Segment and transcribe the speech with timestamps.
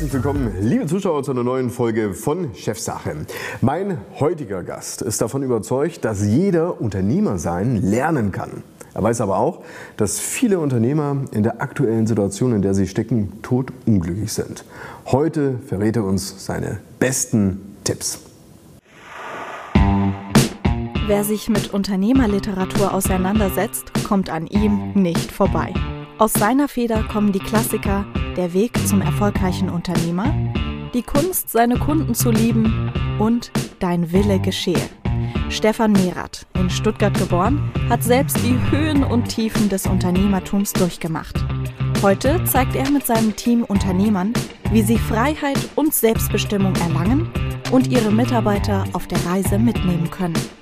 [0.00, 3.14] Herzlich willkommen, liebe Zuschauer, zu einer neuen Folge von Chefsache.
[3.60, 8.62] Mein heutiger Gast ist davon überzeugt, dass jeder Unternehmer sein lernen kann.
[8.94, 9.62] Er weiß aber auch,
[9.98, 14.64] dass viele Unternehmer in der aktuellen Situation, in der sie stecken, totunglücklich sind.
[15.04, 18.20] Heute verrät er uns seine besten Tipps.
[21.08, 25.74] Wer sich mit Unternehmerliteratur auseinandersetzt, kommt an ihm nicht vorbei.
[26.16, 28.06] Aus seiner Feder kommen die Klassiker
[28.40, 30.32] Der Weg zum erfolgreichen Unternehmer,
[30.94, 34.80] Die Kunst, seine Kunden zu lieben und Dein Wille geschehe.
[35.50, 41.44] Stefan Merath, in Stuttgart geboren, hat selbst die Höhen und Tiefen des Unternehmertums durchgemacht.
[42.00, 44.32] Heute zeigt er mit seinem Team Unternehmern,
[44.72, 47.30] wie sie Freiheit und Selbstbestimmung erlangen
[47.70, 50.59] und ihre Mitarbeiter auf der Reise mitnehmen können.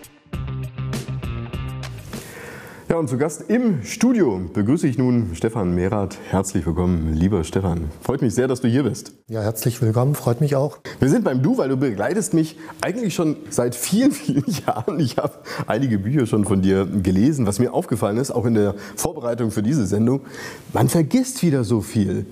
[2.88, 6.16] Ja, und zu Gast im Studio begrüße ich nun Stefan Merath.
[6.30, 7.90] Herzlich willkommen, lieber Stefan.
[8.00, 9.12] Freut mich sehr, dass du hier bist.
[9.28, 10.78] Ja, herzlich willkommen, freut mich auch.
[10.98, 15.00] Wir sind beim Du, weil du begleitest mich eigentlich schon seit vielen, vielen Jahren.
[15.00, 15.34] Ich habe
[15.66, 17.44] einige Bücher schon von dir gelesen.
[17.44, 20.22] Was mir aufgefallen ist, auch in der Vorbereitung für diese Sendung,
[20.72, 22.24] man vergisst wieder so viel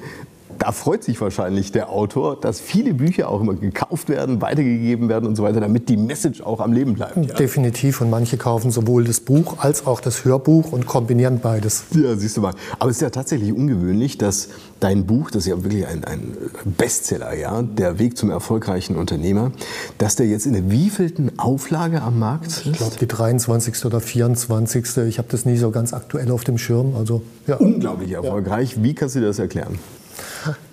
[0.58, 5.26] da freut sich wahrscheinlich der Autor, dass viele Bücher auch immer gekauft werden, weitergegeben werden
[5.26, 7.16] und so weiter, damit die Message auch am Leben bleibt.
[7.16, 7.34] Ja?
[7.34, 8.00] Definitiv.
[8.00, 11.84] Und manche kaufen sowohl das Buch als auch das Hörbuch und kombinieren beides.
[11.92, 12.54] Ja, siehst du mal.
[12.78, 14.48] Aber es ist ja tatsächlich ungewöhnlich, dass
[14.80, 19.52] dein Buch, das ist ja wirklich ein, ein Bestseller, ja, der Weg zum erfolgreichen Unternehmer,
[19.98, 22.66] dass der jetzt in der wievielten Auflage am Markt ist?
[22.66, 23.84] Ich glaube, die 23.
[23.84, 24.96] oder 24.
[25.08, 26.94] Ich habe das nie so ganz aktuell auf dem Schirm.
[26.96, 27.56] Also, ja.
[27.56, 28.76] Unglaublich erfolgreich.
[28.76, 28.82] Ja.
[28.82, 29.78] Wie kannst du dir das erklären?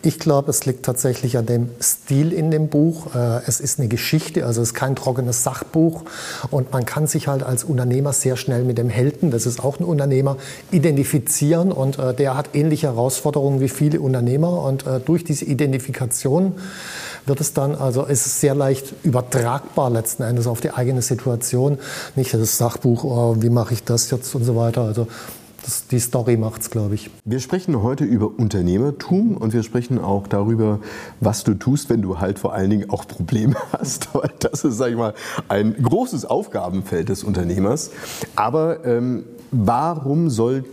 [0.01, 3.15] Ich glaube, es liegt tatsächlich an dem Stil in dem Buch.
[3.15, 6.03] Äh, es ist eine Geschichte, also es ist kein trockenes Sachbuch.
[6.51, 9.79] Und man kann sich halt als Unternehmer sehr schnell mit dem Helden, das ist auch
[9.79, 10.37] ein Unternehmer,
[10.71, 11.71] identifizieren.
[11.71, 14.61] Und äh, der hat ähnliche Herausforderungen wie viele Unternehmer.
[14.63, 16.53] Und äh, durch diese Identifikation
[17.25, 21.77] wird es dann, also ist es sehr leicht übertragbar letzten Endes auf die eigene Situation.
[22.15, 24.81] Nicht das Sachbuch, oh, wie mache ich das jetzt und so weiter.
[24.81, 25.07] Also
[25.63, 27.09] das, die Story macht es, glaube ich.
[27.25, 30.79] Wir sprechen heute über Unternehmertum und wir sprechen auch darüber,
[31.19, 34.13] was du tust, wenn du halt vor allen Dingen auch Probleme hast.
[34.13, 35.13] Weil das ist, sage ich mal,
[35.49, 37.91] ein großes Aufgabenfeld des Unternehmers.
[38.35, 40.65] Aber ähm, warum soll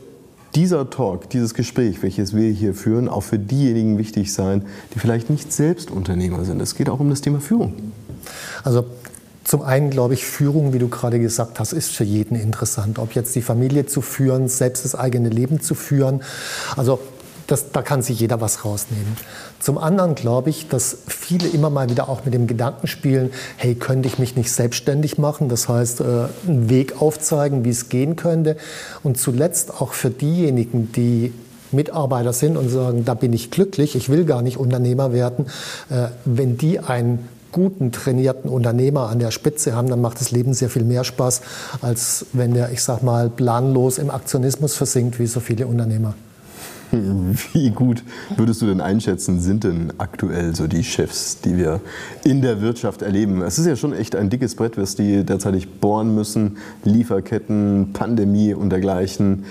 [0.54, 5.30] dieser Talk, dieses Gespräch, welches wir hier führen, auch für diejenigen wichtig sein, die vielleicht
[5.30, 6.60] nicht selbst Unternehmer sind?
[6.60, 7.74] Es geht auch um das Thema Führung.
[8.64, 8.84] Also
[9.50, 13.00] zum einen glaube ich, Führung, wie du gerade gesagt hast, ist für jeden interessant.
[13.00, 16.22] Ob jetzt die Familie zu führen, selbst das eigene Leben zu führen.
[16.76, 17.00] Also
[17.48, 19.16] das, da kann sich jeder was rausnehmen.
[19.58, 23.74] Zum anderen glaube ich, dass viele immer mal wieder auch mit dem Gedanken spielen, hey,
[23.74, 25.48] könnte ich mich nicht selbstständig machen?
[25.48, 26.04] Das heißt, äh,
[26.46, 28.56] einen Weg aufzeigen, wie es gehen könnte.
[29.02, 31.32] Und zuletzt auch für diejenigen, die
[31.72, 35.46] Mitarbeiter sind und sagen, da bin ich glücklich, ich will gar nicht Unternehmer werden,
[35.88, 40.54] äh, wenn die ein guten, trainierten Unternehmer an der Spitze haben, dann macht das Leben
[40.54, 41.42] sehr viel mehr Spaß,
[41.82, 46.14] als wenn der, ich sag mal, planlos im Aktionismus versinkt, wie so viele Unternehmer.
[47.52, 48.02] Wie gut
[48.36, 51.80] würdest du denn einschätzen, sind denn aktuell so die Chefs, die wir
[52.24, 53.42] in der Wirtschaft erleben?
[53.42, 56.56] Es ist ja schon echt ein dickes Brett, was die derzeit bohren müssen.
[56.84, 59.44] Lieferketten, Pandemie und dergleichen.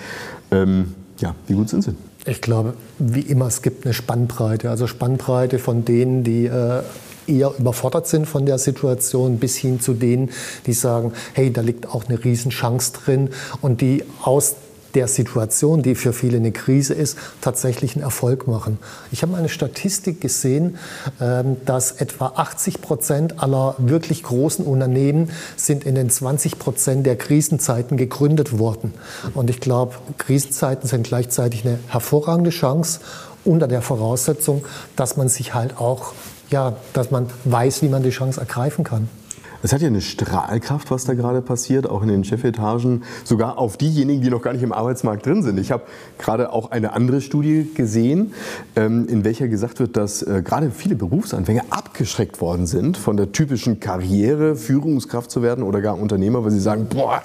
[0.51, 1.95] Ähm, ja, wie gut sind sie?
[2.25, 4.69] Ich glaube, wie immer, es gibt eine Spannbreite.
[4.69, 6.81] Also Spannbreite von denen, die äh,
[7.29, 10.31] eher überfordert sind von der Situation, bis hin zu denen,
[10.65, 13.29] die sagen, hey, da liegt auch eine Riesenchance drin
[13.61, 14.55] und die aus
[14.95, 18.79] der Situation, die für viele eine Krise ist, tatsächlich einen Erfolg machen.
[19.11, 20.77] Ich habe eine Statistik gesehen,
[21.21, 27.17] ähm, dass etwa 80 Prozent aller wirklich großen Unternehmen sind in den 20 Prozent der
[27.17, 28.93] Krisenzeiten gegründet worden.
[29.33, 32.99] Und ich glaube, Krisenzeiten sind gleichzeitig eine hervorragende Chance
[33.45, 34.65] unter der Voraussetzung,
[34.95, 36.13] dass man sich halt auch
[36.49, 39.09] ja, dass man weiß, wie man die Chance ergreifen kann.
[39.61, 43.75] Es hat ja eine Strahlkraft, was da gerade passiert, auch in den Chefetagen, sogar auf
[43.75, 45.59] diejenigen, die noch gar nicht im Arbeitsmarkt drin sind.
[45.59, 45.83] Ich habe
[46.17, 48.33] gerade auch eine andere Studie gesehen,
[48.77, 53.33] ähm, in welcher gesagt wird, dass äh, gerade viele Berufsanfänger abgeschreckt worden sind von der
[53.33, 57.21] typischen Karriere, Führungskraft zu werden oder gar Unternehmer, weil sie sagen, boah,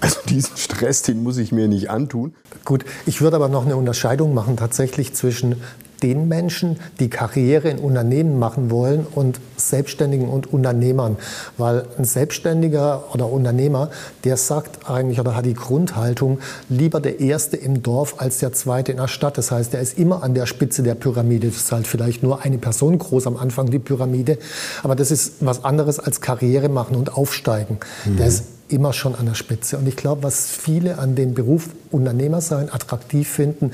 [0.00, 2.32] also diesen Stress, den muss ich mir nicht antun.
[2.64, 5.56] Gut, ich würde aber noch eine Unterscheidung machen tatsächlich zwischen
[6.04, 11.16] den Menschen, die Karriere in Unternehmen machen wollen und Selbstständigen und Unternehmern.
[11.56, 13.88] Weil ein Selbstständiger oder Unternehmer,
[14.24, 18.92] der sagt eigentlich oder hat die Grundhaltung, lieber der Erste im Dorf als der Zweite
[18.92, 19.38] in der Stadt.
[19.38, 21.48] Das heißt, er ist immer an der Spitze der Pyramide.
[21.48, 24.36] Das ist halt vielleicht nur eine Person groß am Anfang, die Pyramide.
[24.82, 27.78] Aber das ist was anderes als Karriere machen und aufsteigen.
[28.04, 28.16] Mhm.
[28.18, 29.78] Der ist immer schon an der Spitze.
[29.78, 33.70] Und ich glaube, was viele an dem Beruf Unternehmer sein attraktiv finden,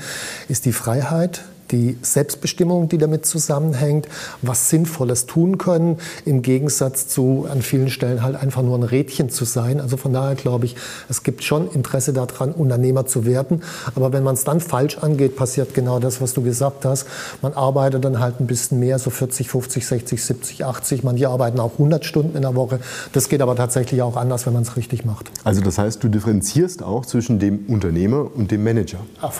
[0.47, 4.07] ist die Freiheit, die Selbstbestimmung, die damit zusammenhängt,
[4.41, 9.29] was Sinnvolles tun können, im Gegensatz zu an vielen Stellen halt einfach nur ein Rädchen
[9.29, 9.79] zu sein.
[9.79, 10.75] Also von daher glaube ich,
[11.09, 13.61] es gibt schon Interesse daran, Unternehmer zu werden.
[13.95, 17.07] Aber wenn man es dann falsch angeht, passiert genau das, was du gesagt hast.
[17.41, 21.03] Man arbeitet dann halt ein bisschen mehr, so 40, 50, 60, 70, 80.
[21.03, 22.79] Manche arbeiten auch 100 Stunden in der Woche.
[23.13, 25.31] Das geht aber tatsächlich auch anders, wenn man es richtig macht.
[25.43, 28.99] Also das heißt, du differenzierst auch zwischen dem Unternehmer und dem Manager.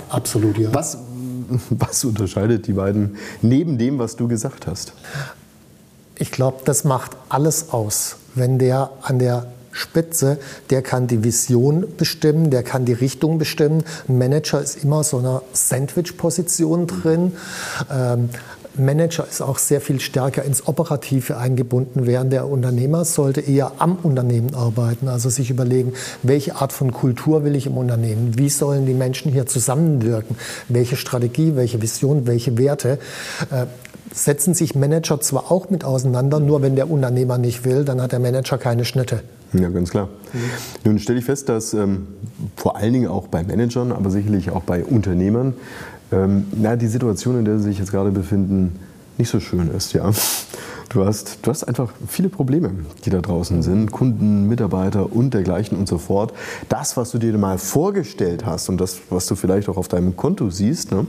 [0.09, 0.69] Absolut, ja.
[0.73, 0.97] Was,
[1.69, 4.93] was unterscheidet die beiden neben dem, was du gesagt hast?
[6.15, 8.17] Ich glaube, das macht alles aus.
[8.35, 10.37] Wenn der an der Spitze,
[10.69, 13.83] der kann die Vision bestimmen, der kann die Richtung bestimmen.
[14.07, 17.33] Ein Manager ist immer so eine Sandwich-Position drin.
[17.89, 18.29] Ähm,
[18.75, 23.97] Manager ist auch sehr viel stärker ins Operative eingebunden, während der Unternehmer sollte eher am
[24.01, 28.85] Unternehmen arbeiten, also sich überlegen, welche Art von Kultur will ich im Unternehmen, wie sollen
[28.85, 30.37] die Menschen hier zusammenwirken,
[30.69, 32.99] welche Strategie, welche Vision, welche Werte.
[33.51, 33.65] Äh,
[34.13, 38.11] setzen sich Manager zwar auch mit auseinander, nur wenn der Unternehmer nicht will, dann hat
[38.11, 39.21] der Manager keine Schnitte.
[39.53, 40.09] Ja, ganz klar.
[40.85, 42.07] Nun stelle ich fest, dass ähm,
[42.55, 45.53] vor allen Dingen auch bei Managern, aber sicherlich auch bei Unternehmern
[46.11, 48.77] ähm, na, die Situation, in der Sie sich jetzt gerade befinden,
[49.17, 49.93] nicht so schön ist.
[49.93, 50.11] Ja.
[50.89, 52.71] Du hast, du hast einfach viele Probleme,
[53.05, 53.93] die da draußen sind.
[53.93, 56.33] Kunden, Mitarbeiter und dergleichen und so fort.
[56.67, 60.17] Das, was du dir mal vorgestellt hast und das, was du vielleicht auch auf deinem
[60.17, 61.05] Konto siehst, ne?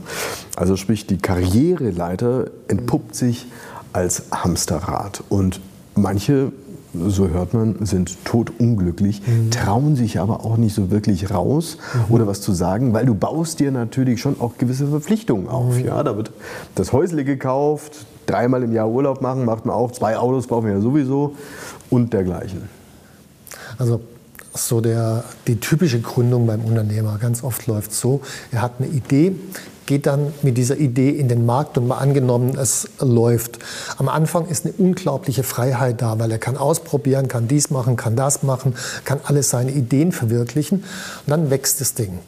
[0.55, 3.47] also sprich die Karriereleiter, entpuppt sich
[3.91, 5.21] als Hamsterrad.
[5.27, 5.59] Und
[5.95, 6.53] manche
[6.93, 9.51] so hört man, sind totunglücklich, mhm.
[9.51, 12.13] trauen sich aber auch nicht so wirklich raus mhm.
[12.13, 15.77] oder was zu sagen, weil du baust dir natürlich schon auch gewisse Verpflichtungen auf.
[15.77, 15.85] Mhm.
[15.85, 16.31] Ja, da wird
[16.75, 20.73] das Häusle gekauft, dreimal im Jahr Urlaub machen, macht man auch, zwei Autos brauchen wir
[20.73, 21.35] ja sowieso
[21.89, 22.69] und dergleichen.
[23.77, 24.01] Also
[24.53, 27.17] so der, die typische Gründung beim Unternehmer.
[27.19, 28.21] Ganz oft läuft so,
[28.51, 29.35] er hat eine Idee,
[29.85, 33.59] geht dann mit dieser Idee in den Markt und mal angenommen, es läuft.
[33.97, 38.15] Am Anfang ist eine unglaubliche Freiheit da, weil er kann ausprobieren, kann dies machen, kann
[38.15, 42.19] das machen, kann alle seine Ideen verwirklichen und dann wächst das Ding.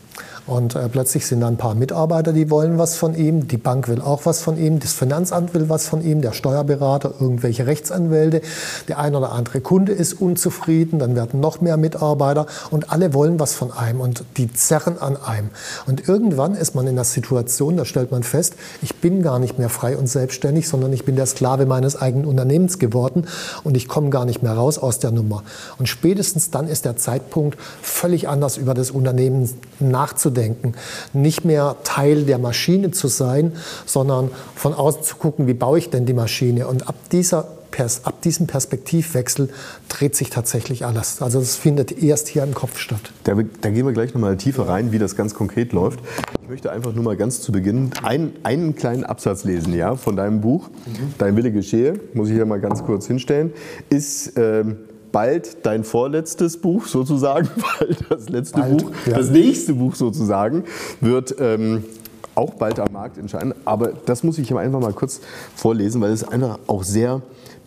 [0.47, 3.87] Und äh, plötzlich sind da ein paar Mitarbeiter, die wollen was von ihm, die Bank
[3.87, 8.41] will auch was von ihm, das Finanzamt will was von ihm, der Steuerberater, irgendwelche Rechtsanwälte,
[8.87, 12.45] der ein oder andere Kunde ist unzufrieden, dann werden noch mehr Mitarbeiter.
[12.69, 14.01] Und alle wollen was von einem.
[14.01, 15.49] Und die zerren an einem.
[15.87, 18.53] Und irgendwann ist man in der Situation, da stellt man fest,
[18.83, 22.25] ich bin gar nicht mehr frei und selbstständig, sondern ich bin der Sklave meines eigenen
[22.25, 23.25] Unternehmens geworden.
[23.63, 25.43] Und ich komme gar nicht mehr raus aus der Nummer.
[25.79, 29.49] Und spätestens dann ist der Zeitpunkt, völlig anders über das Unternehmen
[29.79, 30.73] nachzudenken nachzudenken,
[31.13, 33.53] nicht mehr Teil der Maschine zu sein,
[33.85, 36.67] sondern von außen zu gucken, wie baue ich denn die Maschine.
[36.67, 37.47] Und ab, dieser,
[38.03, 39.49] ab diesem Perspektivwechsel
[39.89, 41.21] dreht sich tatsächlich alles.
[41.21, 43.11] Also das findet erst hier im Kopf statt.
[43.23, 45.99] Da, da gehen wir gleich nochmal tiefer rein, wie das ganz konkret läuft.
[46.41, 50.15] Ich möchte einfach nur mal ganz zu Beginn einen, einen kleinen Absatz lesen ja, von
[50.15, 50.69] deinem Buch.
[50.69, 51.13] Mhm.
[51.17, 53.53] Dein Wille geschehe, muss ich hier mal ganz kurz hinstellen,
[53.89, 54.33] ist...
[54.37, 54.77] Ähm,
[55.15, 57.47] bald dein vorletztes Buch sozusagen,
[57.79, 59.15] weil das letzte bald, Buch, ja.
[59.15, 60.65] das nächste Buch sozusagen,
[60.99, 61.85] wird ähm,
[62.35, 63.53] auch bald am Markt entscheiden.
[63.63, 65.21] Aber das muss ich einfach mal kurz
[65.55, 67.21] vorlesen, weil es einfach auch sehr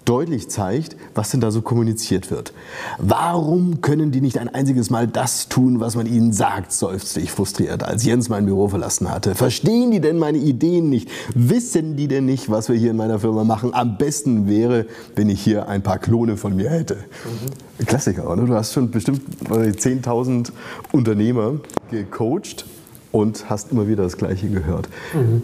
[0.05, 2.53] deutlich zeigt, was denn da so kommuniziert wird.
[2.99, 7.31] Warum können die nicht ein einziges Mal das tun, was man ihnen sagt, seufzte ich
[7.31, 9.35] frustriert, als Jens mein Büro verlassen hatte.
[9.35, 11.11] Verstehen die denn meine Ideen nicht?
[11.35, 13.75] Wissen die denn nicht, was wir hier in meiner Firma machen?
[13.75, 16.97] Am besten wäre, wenn ich hier ein paar Klone von mir hätte.
[16.97, 17.85] Mhm.
[17.85, 18.45] Klassiker, oder?
[18.45, 20.53] Du hast schon bestimmt 10.000
[20.93, 21.55] Unternehmer
[21.91, 22.65] gecoacht
[23.13, 24.89] und hast immer wieder das Gleiche gehört.
[25.13, 25.43] Mhm.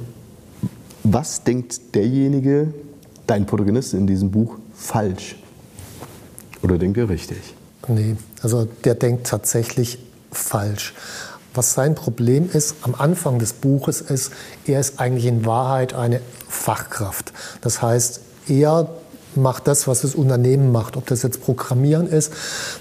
[1.02, 2.72] Was denkt derjenige,
[3.26, 5.36] dein Protagonist in diesem Buch falsch?
[6.62, 7.54] Oder denkt er richtig?
[7.88, 9.98] Nee, also der denkt tatsächlich
[10.32, 10.94] falsch.
[11.52, 14.32] Was sein Problem ist am Anfang des Buches ist,
[14.66, 17.32] er ist eigentlich in Wahrheit eine Fachkraft.
[17.60, 18.88] Das heißt, er
[19.36, 20.96] macht das, was das Unternehmen macht.
[20.96, 22.32] Ob das jetzt Programmieren ist,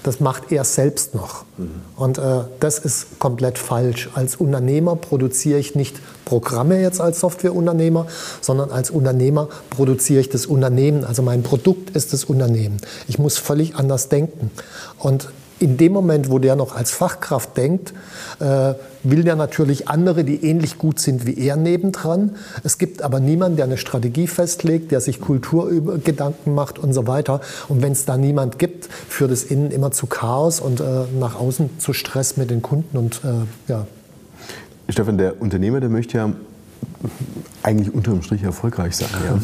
[0.02, 1.44] das macht er selbst noch.
[1.56, 1.70] Mhm.
[1.96, 4.10] Und äh, das ist komplett falsch.
[4.14, 8.06] Als Unternehmer produziere ich nicht Programme jetzt als Softwareunternehmer,
[8.40, 11.04] sondern als Unternehmer produziere ich das Unternehmen.
[11.04, 12.78] Also mein Produkt ist das Unternehmen.
[13.08, 14.50] Ich muss völlig anders denken.
[14.98, 15.28] Und
[15.64, 17.94] in dem Moment, wo der noch als Fachkraft denkt,
[18.38, 22.36] äh, will der natürlich andere, die ähnlich gut sind wie er, nebendran.
[22.62, 27.40] Es gibt aber niemanden, der eine Strategie festlegt, der sich Kulturgedanken macht und so weiter.
[27.68, 30.84] Und wenn es da niemand gibt, führt es innen immer zu Chaos und äh,
[31.18, 33.86] nach außen zu Stress mit den Kunden und äh, ja.
[34.90, 36.30] Stefan, der Unternehmer, der möchte ja
[37.64, 39.08] eigentlich unterm Strich erfolgreich sein.
[39.24, 39.38] Ja.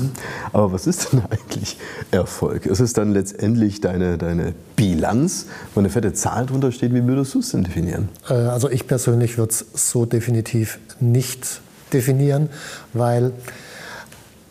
[0.53, 1.79] Aber was ist denn eigentlich
[2.11, 2.67] Erfolg?
[2.67, 6.95] Ist es dann letztendlich deine, deine Bilanz, wo eine fette Zahl drunter steht?
[6.95, 8.11] Wie würdest du es denn definieren?
[8.29, 11.63] Äh, also ich persönlich würde es so definitiv nicht
[11.93, 12.51] definieren,
[12.93, 13.33] weil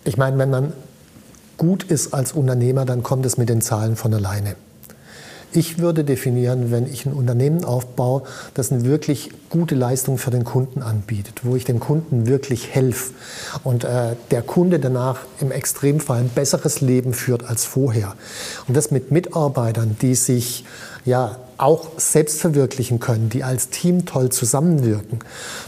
[0.03, 0.73] ich meine, wenn man
[1.57, 4.55] gut ist als Unternehmer, dann kommt es mit den Zahlen von alleine.
[5.51, 8.23] Ich würde definieren, wenn ich ein Unternehmen aufbaue,
[8.53, 13.13] das eine wirklich gute Leistung für den Kunden anbietet, wo ich dem Kunden wirklich helfe
[13.63, 18.15] und äh, der Kunde danach im Extremfall ein besseres Leben führt als vorher.
[18.67, 20.65] Und das mit Mitarbeitern, die sich
[21.05, 25.19] ja auch selbst verwirklichen können, die als Team toll zusammenwirken.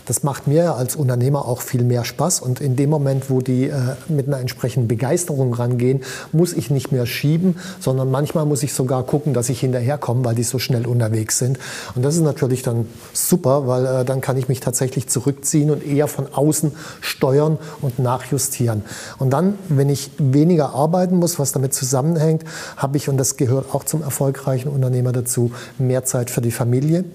[0.05, 2.39] Das macht mir als Unternehmer auch viel mehr Spaß.
[2.39, 6.93] Und in dem Moment, wo die äh, mit einer entsprechenden Begeisterung rangehen, muss ich nicht
[6.93, 10.87] mehr schieben, sondern manchmal muss ich sogar gucken, dass ich hinterherkomme, weil die so schnell
[10.87, 11.59] unterwegs sind.
[11.93, 15.85] Und das ist natürlich dann super, weil äh, dann kann ich mich tatsächlich zurückziehen und
[15.85, 18.83] eher von außen steuern und nachjustieren.
[19.17, 22.43] Und dann, wenn ich weniger arbeiten muss, was damit zusammenhängt,
[22.75, 27.05] habe ich, und das gehört auch zum erfolgreichen Unternehmer dazu, mehr Zeit für die Familie.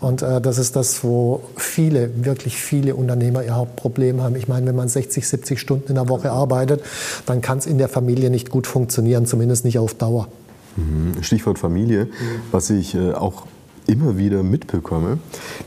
[0.00, 4.36] Und äh, das ist das, wo viele, wirklich viele Unternehmer ihr Hauptproblem haben.
[4.36, 6.82] Ich meine, wenn man 60, 70 Stunden in der Woche arbeitet,
[7.24, 10.28] dann kann es in der Familie nicht gut funktionieren, zumindest nicht auf Dauer.
[10.76, 11.22] Mhm.
[11.22, 12.08] Stichwort Familie,
[12.50, 13.46] was ich äh, auch
[13.92, 15.18] immer wieder mitbekomme,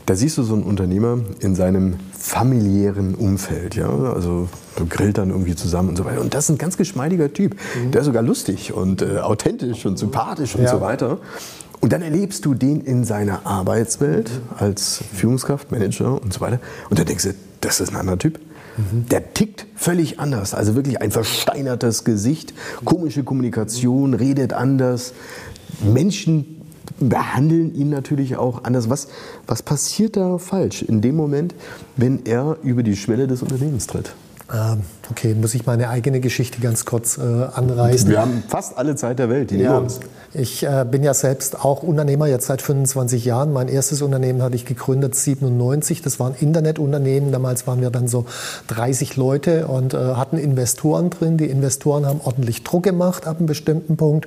[0.04, 4.48] da siehst du so einen Unternehmer in seinem familiären Umfeld, ja, also
[4.88, 6.20] grillt dann irgendwie zusammen und so weiter.
[6.20, 7.92] Und das ist ein ganz geschmeidiger Typ, mhm.
[7.92, 10.70] der ist sogar lustig und äh, authentisch und sympathisch und ja.
[10.70, 11.18] so weiter.
[11.80, 16.58] Und dann erlebst du den in seiner Arbeitswelt als Führungskraft, Manager und so weiter.
[16.90, 18.40] Und dann denkst du, das ist ein anderer Typ.
[18.76, 19.08] Mhm.
[19.08, 20.52] Der tickt völlig anders.
[20.54, 22.54] Also wirklich ein versteinertes Gesicht,
[22.84, 25.12] komische Kommunikation, redet anders.
[25.80, 26.55] Menschen
[27.00, 28.90] behandeln ihn natürlich auch anders.
[28.90, 29.08] Was,
[29.46, 31.54] was passiert da falsch in dem Moment,
[31.96, 34.14] wenn er über die Schwelle des Unternehmens tritt?
[34.52, 38.08] Ähm, okay, muss ich meine eigene Geschichte ganz kurz äh, anreißen.
[38.10, 40.00] Wir haben fast alle Zeit der Welt, die ja, uns.
[40.32, 43.52] Ich äh, bin ja selbst auch Unternehmer, jetzt seit 25 Jahren.
[43.52, 46.02] Mein erstes Unternehmen hatte ich gegründet 97.
[46.02, 47.32] Das war ein Internetunternehmen.
[47.32, 48.26] Damals waren wir dann so
[48.68, 51.38] 30 Leute und äh, hatten Investoren drin.
[51.38, 54.26] Die Investoren haben ordentlich Druck gemacht ab einem bestimmten Punkt.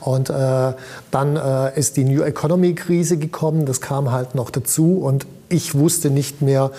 [0.00, 0.72] Und äh,
[1.10, 3.66] dann äh, ist die New Economy Krise gekommen.
[3.66, 6.70] Das kam halt noch dazu und ich wusste nicht mehr,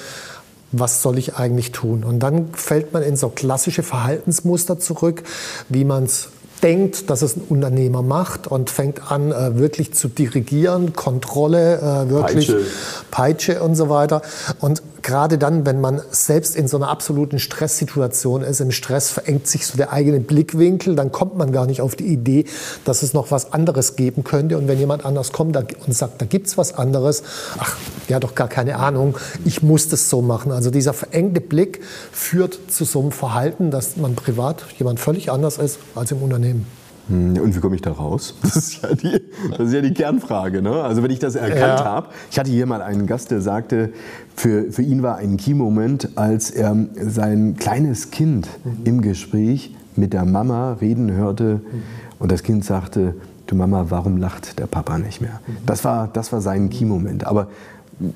[0.74, 2.04] was soll ich eigentlich tun?
[2.04, 5.24] Und dann fällt man in so klassische Verhaltensmuster zurück,
[5.70, 6.30] wie man es
[6.64, 12.10] denkt, dass es ein Unternehmer macht und fängt an, äh, wirklich zu dirigieren, Kontrolle, äh,
[12.10, 12.66] wirklich Peitsche.
[13.12, 14.22] Peitsche und so weiter.
[14.60, 19.48] Und gerade dann, wenn man selbst in so einer absoluten Stresssituation ist, im Stress verengt
[19.48, 22.46] sich so der eigene Blickwinkel, dann kommt man gar nicht auf die Idee,
[22.86, 24.58] dass es noch was anderes geben könnte.
[24.58, 27.24] Und wenn jemand anders kommt und sagt, da gibt es was anderes,
[27.60, 27.78] ach,
[28.10, 30.52] der hat doch gar keine Ahnung, ich muss das so machen.
[30.52, 31.82] Also dieser verengte Blick
[32.12, 36.83] führt zu so einem Verhalten, dass man privat jemand völlig anders ist als im Unternehmen.
[37.08, 38.36] Hm, und wie komme ich da raus?
[38.42, 39.22] Das ist ja die,
[39.62, 40.62] ist ja die Kernfrage.
[40.62, 40.72] Ne?
[40.72, 41.86] Also wenn ich das erkannt ja.
[41.86, 43.92] habe, ich hatte hier mal einen Gast, der sagte,
[44.36, 48.78] für, für ihn war ein Key-Moment, als er sein kleines Kind mhm.
[48.86, 51.84] im Gespräch mit der Mama reden hörte mhm.
[52.20, 53.16] und das Kind sagte,
[53.48, 55.42] du Mama, warum lacht der Papa nicht mehr?
[55.46, 55.58] Mhm.
[55.66, 57.26] Das war, das war sein Key-Moment.
[57.26, 57.48] Aber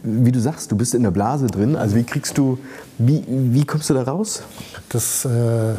[0.03, 1.75] wie du sagst, du bist in der Blase drin.
[1.75, 2.57] Also wie kriegst du,
[2.97, 4.43] wie, wie kommst du da raus?
[4.89, 5.73] Das äh,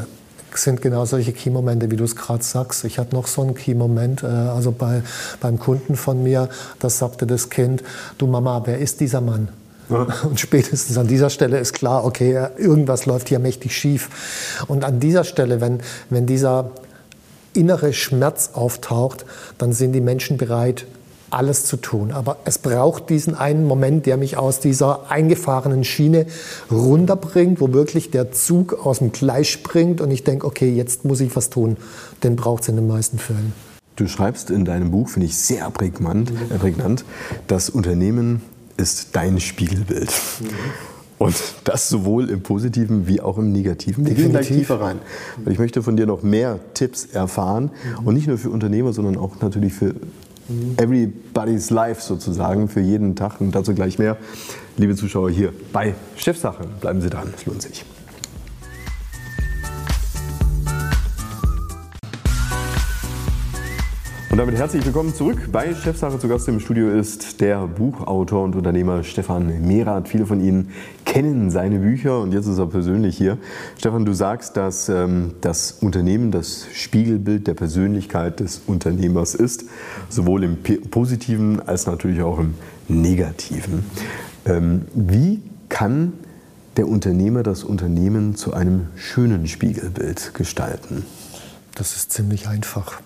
[0.54, 2.84] sind genau solche Key-Momente, wie du es gerade sagst.
[2.84, 5.02] Ich hatte noch so einen Key-Moment, äh, also bei,
[5.40, 7.82] beim Kunden von mir, da sagte das Kind,
[8.18, 9.48] du Mama, wer ist dieser Mann?
[9.90, 10.06] Ja.
[10.24, 14.56] Und spätestens an dieser Stelle ist klar, okay, irgendwas läuft hier mächtig schief.
[14.68, 16.70] Und an dieser Stelle, wenn, wenn dieser
[17.54, 19.24] innere Schmerz auftaucht,
[19.58, 20.86] dann sind die Menschen bereit,
[21.30, 22.12] alles zu tun.
[22.12, 26.26] Aber es braucht diesen einen Moment, der mich aus dieser eingefahrenen Schiene
[26.70, 31.20] runterbringt, wo wirklich der Zug aus dem Gleis springt und ich denke, okay, jetzt muss
[31.20, 31.76] ich was tun.
[32.22, 33.52] Den braucht es in den meisten Fällen.
[33.96, 37.04] Du schreibst in deinem Buch, finde ich sehr prägnant, äh, prägnant,
[37.48, 38.42] das Unternehmen
[38.76, 40.12] ist dein Spiegelbild.
[40.40, 40.48] Mhm.
[41.18, 44.06] Und das sowohl im Positiven wie auch im Negativen.
[44.06, 45.00] Wir gehen gleich tiefer rein.
[45.42, 47.72] Weil ich möchte von dir noch mehr Tipps erfahren.
[48.00, 48.06] Mhm.
[48.06, 49.96] Und nicht nur für Unternehmer, sondern auch natürlich für
[50.76, 54.16] everybody's life sozusagen für jeden Tag und dazu gleich mehr.
[54.76, 57.84] Liebe Zuschauer hier bei Chefsache, bleiben Sie dran, es lohnt sich.
[64.30, 66.18] Und damit herzlich willkommen zurück bei Chefsache.
[66.18, 70.06] Zu Gast im Studio ist der Buchautor und Unternehmer Stefan Merath.
[70.06, 70.70] Viele von Ihnen
[71.06, 73.38] kennen seine Bücher und jetzt ist er persönlich hier.
[73.78, 79.64] Stefan, du sagst, dass ähm, das Unternehmen das Spiegelbild der Persönlichkeit des Unternehmers ist,
[80.10, 80.58] sowohl im
[80.90, 82.52] positiven als natürlich auch im
[82.86, 83.86] negativen.
[84.44, 86.12] Ähm, wie kann
[86.76, 91.06] der Unternehmer das Unternehmen zu einem schönen Spiegelbild gestalten?
[91.74, 93.00] Das ist ziemlich einfach.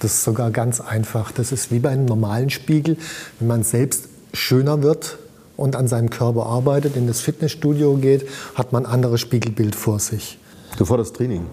[0.00, 1.32] Das ist sogar ganz einfach.
[1.32, 2.96] Das ist wie bei einem normalen Spiegel.
[3.38, 5.18] Wenn man selbst schöner wird
[5.56, 9.98] und an seinem Körper arbeitet, in das Fitnessstudio geht, hat man ein anderes Spiegelbild vor
[9.98, 10.38] sich.
[10.78, 11.46] Du forderst Training?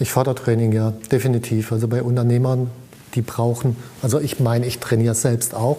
[0.00, 1.72] Ich fordere Training, ja, definitiv.
[1.72, 2.70] Also bei Unternehmern
[3.14, 5.78] die brauchen, also ich meine, ich trainiere selbst auch.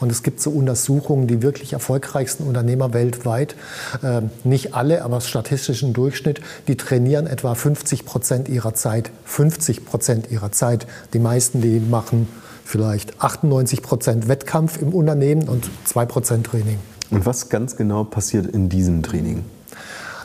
[0.00, 3.54] Und es gibt so Untersuchungen, die wirklich erfolgreichsten Unternehmer weltweit,
[4.02, 9.10] äh, nicht alle, aber statistischen Durchschnitt, die trainieren etwa 50 Prozent ihrer Zeit.
[9.24, 10.86] 50 Prozent ihrer Zeit.
[11.12, 12.28] Die meisten, die machen
[12.64, 16.78] vielleicht 98 Prozent Wettkampf im Unternehmen und 2 Prozent Training.
[17.10, 19.44] Und was ganz genau passiert in diesem Training?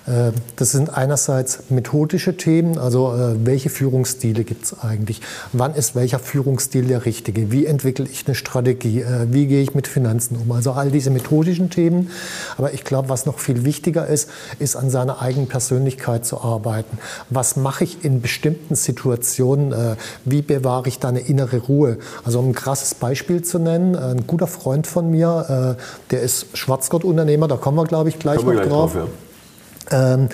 [0.07, 5.21] Äh, das sind einerseits methodische Themen, also äh, welche Führungsstile gibt es eigentlich?
[5.51, 7.51] Wann ist welcher Führungsstil der richtige?
[7.51, 9.01] Wie entwickle ich eine Strategie?
[9.01, 10.51] Äh, wie gehe ich mit Finanzen um?
[10.51, 12.11] Also all diese methodischen Themen.
[12.57, 16.97] Aber ich glaube, was noch viel wichtiger ist, ist an seiner eigenen Persönlichkeit zu arbeiten.
[17.29, 19.73] Was mache ich in bestimmten Situationen?
[20.23, 21.97] Wie bewahre ich da eine innere Ruhe?
[22.23, 25.77] Also um ein krasses Beispiel zu nennen, ein guter Freund von mir,
[26.11, 28.93] der ist Schwarzgott-Unternehmer, da kommen wir, glaube ich, gleich noch drauf.
[28.93, 29.07] drauf ja.
[29.91, 30.29] Ähm,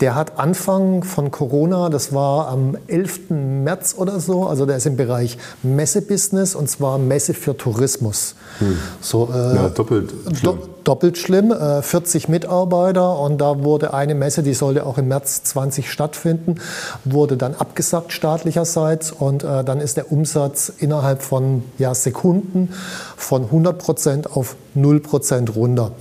[0.00, 3.30] der hat Anfang von Corona, das war am 11.
[3.30, 8.34] März oder so, also der ist im Bereich Messebusiness und zwar Messe für Tourismus.
[8.58, 8.78] Hm.
[9.00, 10.40] So, äh, ja, doppelt schlimm.
[10.42, 15.06] Do doppelt schlimm, äh, 40 Mitarbeiter und da wurde eine Messe, die sollte auch im
[15.08, 16.56] März 20 stattfinden,
[17.04, 22.70] wurde dann abgesagt staatlicherseits und äh, dann ist der Umsatz innerhalb von ja, Sekunden
[23.16, 25.92] von 100 Prozent auf 0 Prozent runter.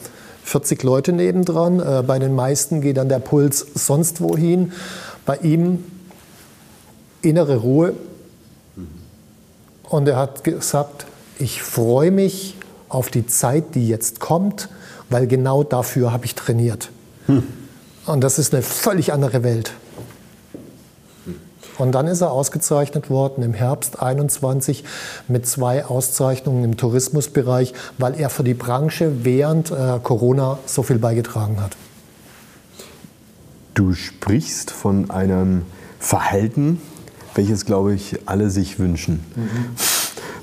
[0.51, 1.79] 40 Leute nebendran.
[1.79, 4.74] Äh, bei den meisten geht dann der Puls sonst wohin.
[5.25, 5.84] Bei ihm
[7.22, 7.93] innere Ruhe.
[9.84, 11.05] Und er hat gesagt,
[11.39, 12.55] ich freue mich
[12.89, 14.70] auf die Zeit, die jetzt kommt,
[15.10, 16.89] weil genau dafür habe ich trainiert.
[17.27, 17.43] Hm.
[18.05, 19.74] Und das ist eine völlig andere Welt.
[21.82, 24.84] Und dann ist er ausgezeichnet worden im Herbst 21
[25.28, 31.00] mit zwei Auszeichnungen im Tourismusbereich, weil er für die Branche während äh, Corona so viel
[31.00, 31.76] beigetragen hat.
[33.74, 35.63] Du sprichst von einem
[36.00, 36.80] Verhalten,
[37.34, 39.26] welches, glaube ich, alle sich wünschen.
[39.36, 39.76] Mhm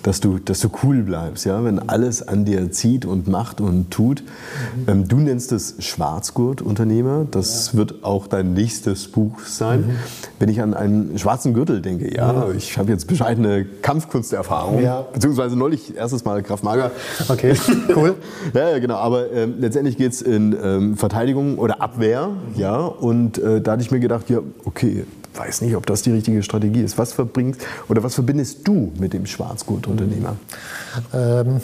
[0.08, 1.62] dass du, dass du cool bleibst, ja?
[1.64, 4.22] wenn alles an dir zieht und macht und tut.
[4.22, 4.84] Mhm.
[4.88, 7.26] Ähm, du nennst es Schwarzgurt-Unternehmer.
[7.30, 7.78] Das ja.
[7.78, 9.80] wird auch dein nächstes Buch sein.
[9.80, 9.96] Mhm.
[10.38, 12.50] Wenn ich an einen schwarzen Gürtel denke, ja, ja.
[12.52, 15.02] ich habe jetzt bescheidene Kampfkunsterfahrung, ja.
[15.12, 16.90] beziehungsweise neulich erstes Mal Kraftmager.
[17.28, 17.54] Okay,
[17.94, 18.14] cool.
[18.54, 18.96] ja, genau.
[18.96, 22.58] Aber ähm, letztendlich geht es in ähm, Verteidigung oder Abwehr, mhm.
[22.58, 22.78] ja.
[22.78, 25.04] Und äh, da hatte ich mir gedacht, ja, okay,
[25.38, 26.98] weiß nicht, ob das die richtige Strategie ist.
[26.98, 30.36] Was verbringst oder was verbindest du mit dem Schwarzgutunternehmer?
[31.14, 31.60] Ähm,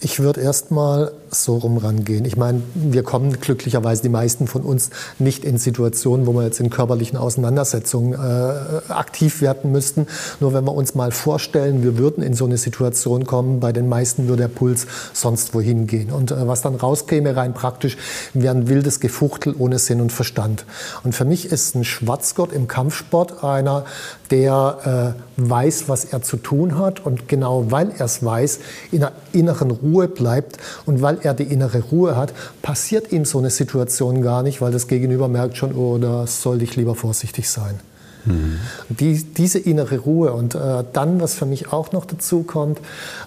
[0.00, 2.24] ich würde erst mal so rum rangehen.
[2.24, 6.60] Ich meine, wir kommen glücklicherweise die meisten von uns nicht in Situationen, wo wir jetzt
[6.60, 10.06] in körperlichen Auseinandersetzungen äh, aktiv werden müssten.
[10.40, 13.88] Nur wenn wir uns mal vorstellen, wir würden in so eine Situation kommen, bei den
[13.88, 16.10] meisten würde der Puls sonst wohin gehen.
[16.10, 17.96] Und äh, was dann rauskäme, rein praktisch,
[18.34, 20.64] wäre ein wildes Gefuchtel ohne Sinn und Verstand.
[21.04, 23.84] Und für mich ist ein Schwarzgott im Kampfsport einer,
[24.30, 28.60] der äh, weiß, was er zu tun hat und genau weil er es weiß,
[28.92, 33.38] in einer inneren Ruhe bleibt und weil er die innere Ruhe hat, passiert ihm so
[33.38, 37.48] eine Situation gar nicht, weil das Gegenüber merkt schon, oh, da sollte ich lieber vorsichtig
[37.48, 37.80] sein.
[38.24, 38.58] Mhm.
[38.88, 42.80] Die, diese innere Ruhe und äh, dann, was für mich auch noch dazu kommt,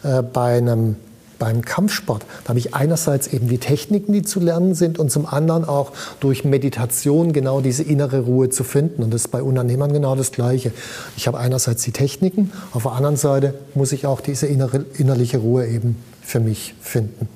[0.03, 0.95] äh, bei einem
[1.43, 5.25] beim Kampfsport, da habe ich einerseits eben die Techniken, die zu lernen sind und zum
[5.25, 9.03] anderen auch durch Meditation genau diese innere Ruhe zu finden.
[9.03, 10.71] Und das ist bei Unternehmern genau das Gleiche.
[11.17, 15.39] Ich habe einerseits die Techniken, auf der anderen Seite muss ich auch diese innere, innerliche
[15.39, 17.27] Ruhe eben für mich finden.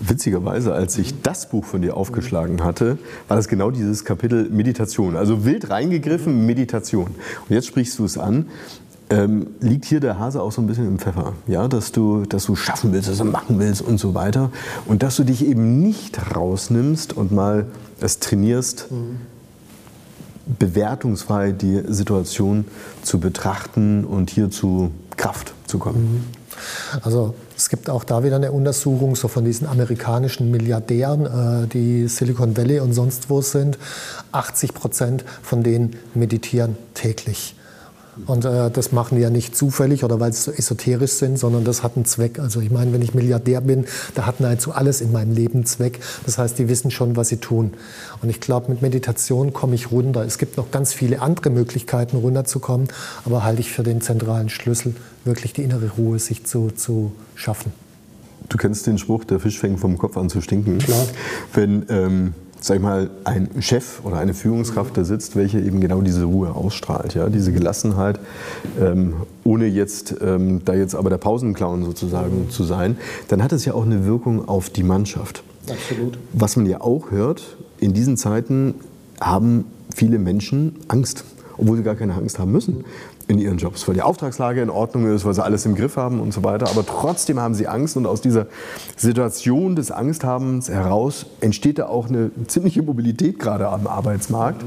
[0.00, 5.14] Witzigerweise, als ich das Buch von dir aufgeschlagen hatte, war das genau dieses Kapitel Meditation.
[5.14, 7.08] Also wild reingegriffen, Meditation.
[7.08, 8.46] Und jetzt sprichst du es an.
[9.10, 12.44] Ähm, liegt hier der Hase auch so ein bisschen im Pfeffer, ja, dass du, dass
[12.44, 14.52] du schaffen willst, dass du machen willst und so weiter
[14.86, 17.66] und dass du dich eben nicht rausnimmst und mal
[18.00, 19.16] es trainierst, mhm.
[20.60, 22.66] bewertungsfrei die Situation
[23.02, 26.24] zu betrachten und hier zu Kraft zu kommen.
[27.02, 32.08] Also es gibt auch da wieder eine Untersuchung so von diesen amerikanischen Milliardären, äh, die
[32.08, 33.76] Silicon Valley und sonst wo sind.
[34.32, 37.54] 80 Prozent von denen meditieren täglich.
[38.26, 41.64] Und äh, das machen die ja nicht zufällig oder weil sie so esoterisch sind, sondern
[41.64, 42.38] das hat einen Zweck.
[42.38, 46.00] Also ich meine, wenn ich Milliardär bin, da hat nahezu alles in meinem Leben Zweck.
[46.26, 47.72] Das heißt, die wissen schon, was sie tun.
[48.22, 50.24] Und ich glaube, mit Meditation komme ich runter.
[50.24, 52.88] Es gibt noch ganz viele andere Möglichkeiten, runterzukommen,
[53.24, 54.94] aber halte ich für den zentralen Schlüssel,
[55.24, 57.72] wirklich die innere Ruhe sich zu, zu schaffen.
[58.48, 60.78] Du kennst den Spruch, der Fisch fängt vom Kopf an zu stinken.
[60.78, 61.06] Klar.
[61.54, 66.00] Wenn ähm sag ich mal, ein Chef oder eine Führungskraft da sitzt, welche eben genau
[66.00, 68.20] diese Ruhe ausstrahlt, ja, diese Gelassenheit,
[68.80, 73.64] ähm, ohne jetzt ähm, da jetzt aber der Pausenclown sozusagen zu sein, dann hat es
[73.64, 75.42] ja auch eine Wirkung auf die Mannschaft.
[75.68, 76.18] Absolut.
[76.32, 78.74] Was man ja auch hört, in diesen Zeiten
[79.20, 81.24] haben viele Menschen Angst,
[81.56, 82.84] obwohl sie gar keine Angst haben müssen
[83.30, 86.20] in ihren Jobs, weil die Auftragslage in Ordnung ist, weil sie alles im Griff haben
[86.20, 86.68] und so weiter.
[86.68, 88.46] Aber trotzdem haben sie Angst und aus dieser
[88.96, 94.64] Situation des Angsthabens heraus entsteht da auch eine ziemliche Mobilität gerade am Arbeitsmarkt.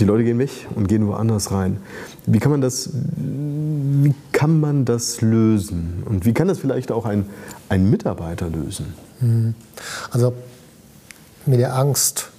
[0.00, 1.76] Die Leute gehen weg und gehen woanders rein.
[2.24, 6.02] Wie kann man das, wie kann man das lösen?
[6.06, 7.26] Und wie kann das vielleicht auch ein,
[7.68, 8.94] ein Mitarbeiter lösen?
[9.20, 9.54] Mhm.
[10.10, 10.32] Also
[11.44, 12.30] mit der Angst,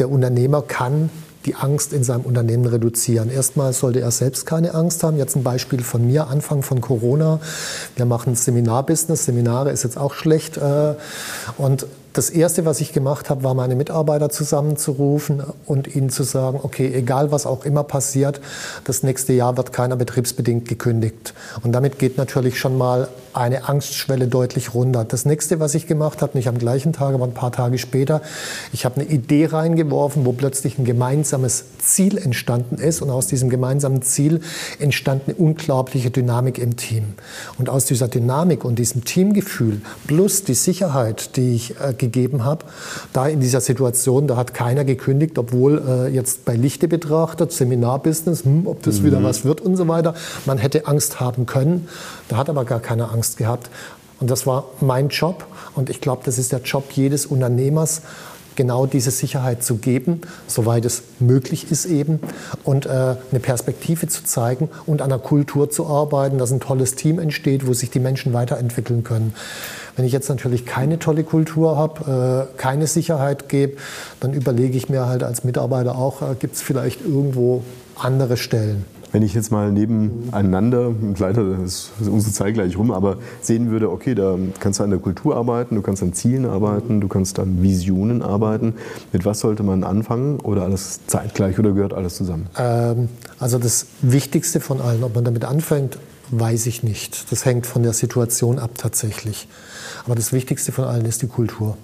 [0.00, 1.10] der Unternehmer kann
[1.46, 3.30] die Angst in seinem Unternehmen reduzieren.
[3.30, 5.16] Erstmal sollte er selbst keine Angst haben.
[5.16, 7.40] Jetzt ein Beispiel von mir, Anfang von Corona.
[7.96, 9.24] Wir machen Seminarbusiness.
[9.24, 10.58] Seminare ist jetzt auch schlecht.
[10.58, 10.94] Äh,
[11.56, 16.60] und das Erste, was ich gemacht habe, war, meine Mitarbeiter zusammenzurufen und ihnen zu sagen,
[16.62, 18.40] okay, egal was auch immer passiert,
[18.84, 21.34] das nächste Jahr wird keiner betriebsbedingt gekündigt.
[21.62, 25.04] Und damit geht natürlich schon mal eine Angstschwelle deutlich runter.
[25.04, 28.22] Das nächste, was ich gemacht habe, nicht am gleichen Tag, aber ein paar Tage später,
[28.72, 33.02] ich habe eine Idee reingeworfen, wo plötzlich ein gemeinsames Ziel entstanden ist.
[33.02, 34.40] Und aus diesem gemeinsamen Ziel
[34.78, 37.14] entstand eine unglaubliche Dynamik im Team.
[37.58, 42.64] Und aus dieser Dynamik und diesem Teamgefühl plus die Sicherheit, die ich äh, gegeben habe.
[43.12, 48.44] Da in dieser Situation, da hat keiner gekündigt, obwohl äh, jetzt bei Lichte betrachtet, Seminarbusiness,
[48.44, 49.04] hm, ob das mhm.
[49.04, 50.14] wieder was wird und so weiter.
[50.46, 51.86] Man hätte Angst haben können,
[52.28, 53.70] da hat aber gar keine Angst gehabt.
[54.18, 58.02] Und das war mein Job und ich glaube, das ist der Job jedes Unternehmers,
[58.56, 62.20] genau diese Sicherheit zu geben, soweit es möglich ist eben,
[62.64, 62.90] und äh,
[63.30, 67.66] eine Perspektive zu zeigen und an einer Kultur zu arbeiten, dass ein tolles Team entsteht,
[67.66, 69.32] wo sich die Menschen weiterentwickeln können.
[70.00, 73.76] Wenn ich jetzt natürlich keine tolle Kultur habe, äh, keine Sicherheit gebe,
[74.20, 77.64] dann überlege ich mir halt als Mitarbeiter auch, äh, gibt es vielleicht irgendwo
[77.96, 78.86] andere Stellen.
[79.12, 84.14] Wenn ich jetzt mal nebeneinander, leider ist unsere Zeit gleich rum, aber sehen würde, okay,
[84.14, 87.62] da kannst du an der Kultur arbeiten, du kannst an Zielen arbeiten, du kannst an
[87.62, 88.76] Visionen arbeiten.
[89.12, 92.46] Mit was sollte man anfangen oder alles zeitgleich oder gehört alles zusammen?
[92.56, 95.98] Ähm, also das Wichtigste von allen, ob man damit anfängt,
[96.30, 97.30] weiß ich nicht.
[97.30, 99.48] Das hängt von der Situation ab tatsächlich.
[100.04, 101.76] Aber das Wichtigste von allen ist die Kultur.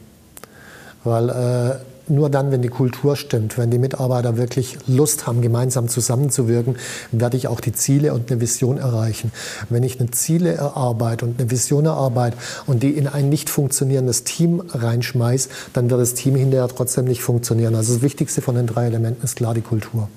[1.04, 1.78] Weil äh,
[2.08, 6.76] nur dann, wenn die Kultur stimmt, wenn die Mitarbeiter wirklich Lust haben, gemeinsam zusammenzuwirken,
[7.10, 9.32] werde ich auch die Ziele und eine Vision erreichen.
[9.70, 14.24] Wenn ich eine Ziele erarbeite und eine Vision erarbeite und die in ein nicht funktionierendes
[14.24, 17.74] Team reinschmeiße, dann wird das Team hinterher trotzdem nicht funktionieren.
[17.74, 20.08] Also das Wichtigste von den drei Elementen ist klar die Kultur.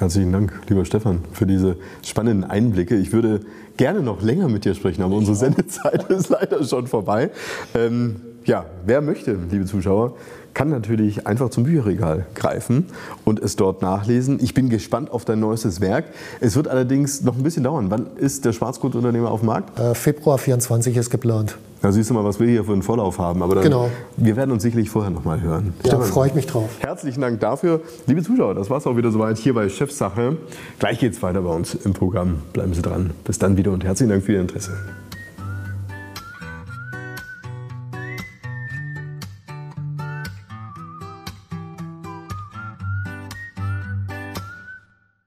[0.00, 2.96] Herzlichen Dank, lieber Stefan, für diese spannenden Einblicke.
[2.96, 3.40] Ich würde
[3.76, 7.30] gerne noch länger mit dir sprechen, aber unsere Sendezeit ist leider schon vorbei.
[7.74, 10.14] Ähm, ja, wer möchte, liebe Zuschauer,
[10.54, 12.86] kann natürlich einfach zum Bücherregal greifen
[13.24, 14.38] und es dort nachlesen.
[14.42, 16.06] Ich bin gespannt auf dein neuestes Werk.
[16.40, 17.86] Es wird allerdings noch ein bisschen dauern.
[17.90, 19.78] Wann ist der Schwarzgutunternehmer auf dem Markt?
[19.78, 21.56] Äh, Februar 24 ist geplant.
[21.82, 23.42] Da siehst du mal, was wir hier für einen Vorlauf haben.
[23.42, 23.90] Aber dann, genau.
[24.16, 25.72] wir werden uns sicherlich vorher noch mal hören.
[25.84, 26.68] Ja, freue ich mich drauf.
[26.80, 27.80] Herzlichen Dank dafür.
[28.06, 30.36] Liebe Zuschauer, das war es auch wieder soweit hier bei Chefsache.
[30.78, 32.42] Gleich geht es weiter bei uns im Programm.
[32.52, 33.12] Bleiben Sie dran.
[33.24, 34.72] Bis dann wieder und herzlichen Dank für Ihr Interesse.